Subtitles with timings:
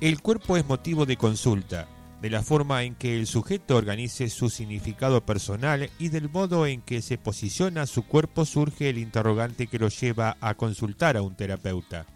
[0.00, 1.88] El cuerpo es motivo de consulta,
[2.22, 6.82] de la forma en que el sujeto organice su significado personal y del modo en
[6.82, 11.34] que se posiciona su cuerpo surge el interrogante que lo lleva a consultar a un
[11.34, 12.06] terapeuta.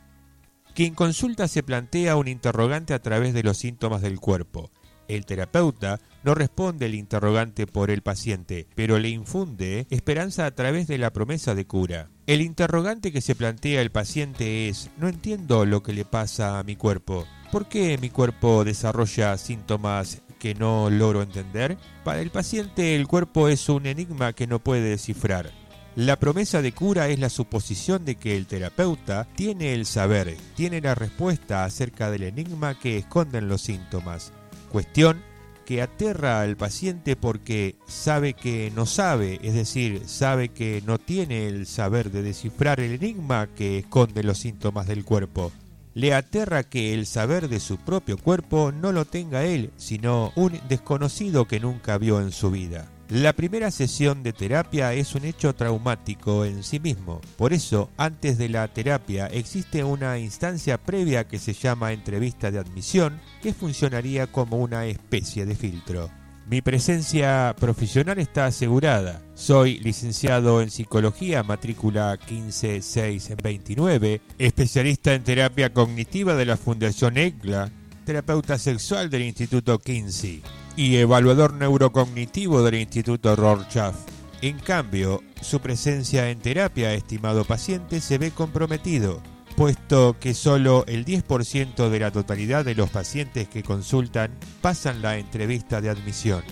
[0.77, 4.71] Quien consulta se plantea un interrogante a través de los síntomas del cuerpo.
[5.13, 10.87] El terapeuta no responde el interrogante por el paciente, pero le infunde esperanza a través
[10.87, 12.09] de la promesa de cura.
[12.27, 16.63] El interrogante que se plantea el paciente es, no entiendo lo que le pasa a
[16.63, 17.27] mi cuerpo.
[17.51, 21.77] ¿Por qué mi cuerpo desarrolla síntomas que no logro entender?
[22.05, 25.51] Para el paciente el cuerpo es un enigma que no puede descifrar.
[25.95, 30.81] La promesa de cura es la suposición de que el terapeuta tiene el saber, tiene
[30.81, 34.33] la respuesta acerca del enigma que esconden los síntomas.
[34.73, 35.23] Cuestión
[35.67, 41.47] que aterra al paciente porque sabe que no sabe, es decir, sabe que no tiene
[41.47, 45.53] el saber de descifrar el enigma que esconde los síntomas del cuerpo.
[45.93, 50.59] Le aterra que el saber de su propio cuerpo no lo tenga él, sino un
[50.71, 52.89] desconocido que nunca vio en su vida.
[53.13, 57.21] La primera sesión de terapia es un hecho traumático en sí mismo.
[57.37, 62.59] Por eso, antes de la terapia existe una instancia previa que se llama entrevista de
[62.59, 66.09] admisión, que funcionaría como una especie de filtro.
[66.49, 69.21] Mi presencia profesional está asegurada.
[69.35, 77.71] Soy licenciado en psicología, matrícula 15629, especialista en terapia cognitiva de la Fundación EGLA,
[78.07, 80.43] terapeuta sexual del Instituto Kinsey
[80.77, 83.95] y evaluador neurocognitivo del Instituto Rorschach.
[84.41, 89.23] En cambio, su presencia en terapia, estimado paciente, se ve comprometido,
[89.57, 95.19] puesto que solo el 10% de la totalidad de los pacientes que consultan pasan la
[95.19, 96.43] entrevista de admisión.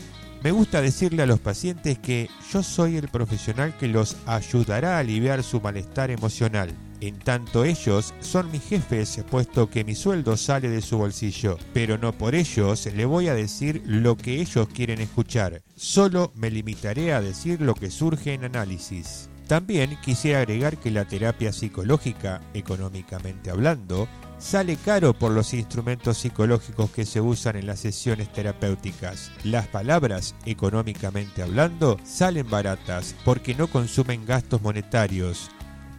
[0.43, 5.01] Me gusta decirle a los pacientes que yo soy el profesional que los ayudará a
[5.01, 10.69] aliviar su malestar emocional en tanto ellos son mis jefes, puesto que mi sueldo sale
[10.69, 15.01] de su bolsillo, pero no por ellos le voy a decir lo que ellos quieren
[15.01, 19.31] escuchar, solo me limitaré a decir lo que surge en análisis.
[19.51, 24.07] También quisiera agregar que la terapia psicológica, económicamente hablando,
[24.39, 29.33] sale caro por los instrumentos psicológicos que se usan en las sesiones terapéuticas.
[29.43, 35.51] Las palabras, económicamente hablando, salen baratas porque no consumen gastos monetarios,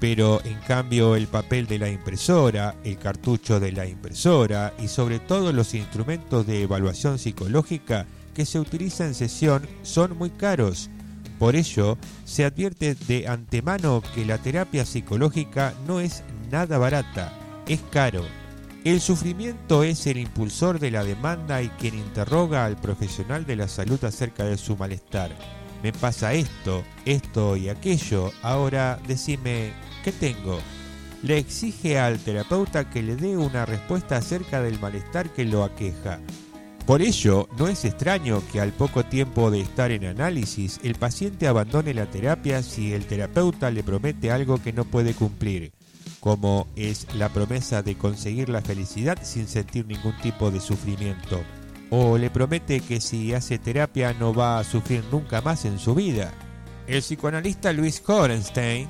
[0.01, 5.19] pero en cambio el papel de la impresora, el cartucho de la impresora y sobre
[5.19, 10.90] todo los instrumentos de evaluación psicológica que se utilizan en sesión son muy caros.
[11.38, 17.31] Por ello, se advierte de antemano que la terapia psicológica no es nada barata,
[17.67, 18.25] es caro.
[18.84, 23.67] El sufrimiento es el impulsor de la demanda y quien interroga al profesional de la
[23.67, 25.29] salud acerca de su malestar.
[25.84, 29.73] Me pasa esto, esto y aquello, ahora decime,
[30.03, 30.59] ¿Qué tengo?
[31.22, 36.19] Le exige al terapeuta que le dé una respuesta acerca del malestar que lo aqueja.
[36.85, 41.47] Por ello, no es extraño que al poco tiempo de estar en análisis el paciente
[41.47, 45.72] abandone la terapia si el terapeuta le promete algo que no puede cumplir,
[46.19, 51.40] como es la promesa de conseguir la felicidad sin sentir ningún tipo de sufrimiento,
[51.91, 55.94] o le promete que si hace terapia no va a sufrir nunca más en su
[55.94, 56.34] vida.
[56.88, 58.90] El psicoanalista Luis Horenstein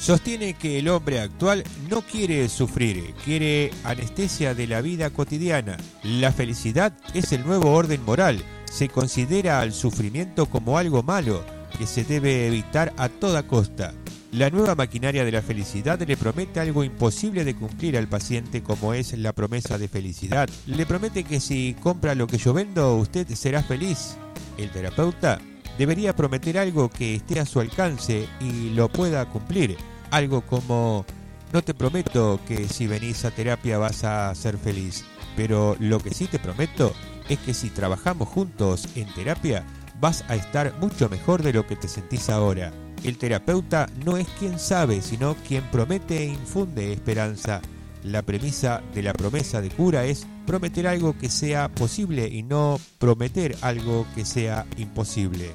[0.00, 5.76] Sostiene que el hombre actual no quiere sufrir, quiere anestesia de la vida cotidiana.
[6.02, 8.42] La felicidad es el nuevo orden moral.
[8.64, 11.44] Se considera al sufrimiento como algo malo
[11.76, 13.92] que se debe evitar a toda costa.
[14.32, 18.94] La nueva maquinaria de la felicidad le promete algo imposible de cumplir al paciente como
[18.94, 20.48] es la promesa de felicidad.
[20.66, 24.16] Le promete que si compra lo que yo vendo usted será feliz.
[24.56, 25.38] El terapeuta
[25.76, 29.76] debería prometer algo que esté a su alcance y lo pueda cumplir
[30.10, 31.04] algo como,
[31.52, 35.04] no te prometo que si venís a terapia vas a ser feliz,
[35.36, 36.92] pero lo que sí te prometo
[37.28, 39.64] es que si trabajamos juntos en terapia
[40.00, 42.72] vas a estar mucho mejor de lo que te sentís ahora.
[43.04, 47.60] El terapeuta no es quien sabe, sino quien promete e infunde esperanza.
[48.02, 52.80] La premisa de la promesa de cura es prometer algo que sea posible y no
[52.98, 55.54] prometer algo que sea imposible.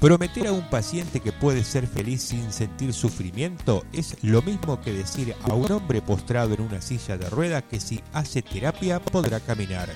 [0.00, 4.94] Prometer a un paciente que puede ser feliz sin sentir sufrimiento es lo mismo que
[4.94, 9.40] decir a un hombre postrado en una silla de ruedas que si hace terapia podrá
[9.40, 9.90] caminar.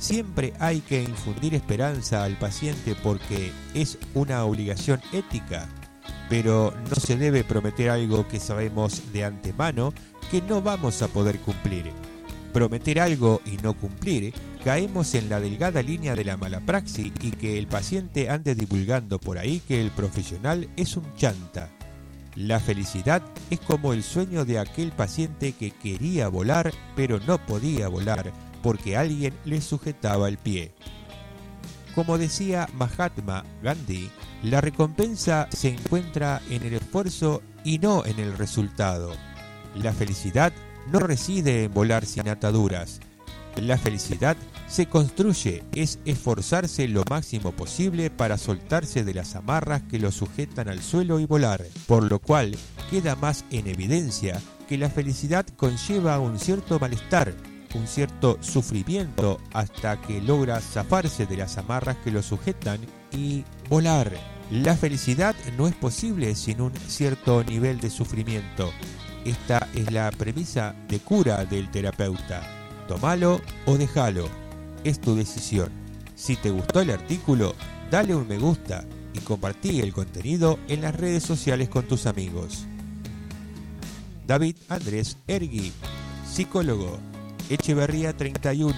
[0.00, 5.68] Siempre hay que infundir esperanza al paciente porque es una obligación ética,
[6.28, 9.94] pero no se debe prometer algo que sabemos de antemano
[10.32, 11.92] que no vamos a poder cumplir.
[12.52, 17.30] Prometer algo y no cumplir caemos en la delgada línea de la mala praxis y
[17.30, 21.70] que el paciente ande divulgando por ahí que el profesional es un chanta.
[22.34, 27.88] La felicidad es como el sueño de aquel paciente que quería volar pero no podía
[27.88, 28.32] volar
[28.62, 30.72] porque alguien le sujetaba el pie.
[31.94, 34.10] Como decía Mahatma Gandhi,
[34.42, 39.12] la recompensa se encuentra en el esfuerzo y no en el resultado.
[39.74, 40.52] La felicidad
[40.90, 43.00] no reside en volar sin ataduras.
[43.56, 44.36] La felicidad
[44.68, 50.68] se construye es esforzarse lo máximo posible para soltarse de las amarras que lo sujetan
[50.68, 52.56] al suelo y volar, por lo cual
[52.90, 57.34] queda más en evidencia que la felicidad conlleva un cierto malestar,
[57.74, 62.78] un cierto sufrimiento hasta que logra zafarse de las amarras que lo sujetan
[63.12, 64.12] y volar.
[64.50, 68.70] La felicidad no es posible sin un cierto nivel de sufrimiento.
[69.24, 72.42] Esta es la premisa de cura del terapeuta.
[72.88, 74.28] Tómalo o déjalo.
[74.82, 75.70] Es tu decisión.
[76.14, 77.54] Si te gustó el artículo,
[77.90, 82.64] dale un me gusta y compartí el contenido en las redes sociales con tus amigos.
[84.26, 85.72] David Andrés Ergui,
[86.24, 86.98] psicólogo,
[87.50, 88.74] Echeverría 31,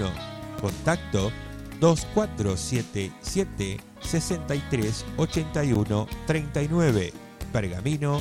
[0.60, 1.30] contacto
[1.80, 7.12] 2477 63 81 39,
[7.52, 8.20] Pergamino,